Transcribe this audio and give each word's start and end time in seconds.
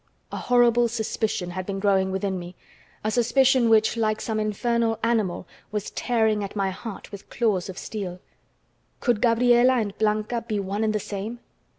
A 0.31 0.37
horrible 0.37 0.87
suspicion 0.87 1.51
had 1.51 1.67
been 1.67 1.79
growing 1.79 2.09
within 2.11 2.39
me, 2.39 2.55
a 3.03 3.11
suspicion 3.11 3.69
which, 3.69 3.95
like 3.95 4.19
some 4.19 4.39
infernal 4.39 4.97
animal, 5.03 5.45
was 5.71 5.91
tearing 5.91 6.43
at 6.43 6.55
my 6.55 6.71
heart 6.71 7.11
with 7.11 7.29
claws 7.29 7.69
of 7.69 7.77
steel. 7.77 8.19
Could 8.99 9.21
Gabriela 9.21 9.73
and 9.73 9.95
Blanca 9.99 10.41
be 10.47 10.59
one 10.59 10.83
and 10.83 10.93
the 10.95 10.99
same? 10.99 11.37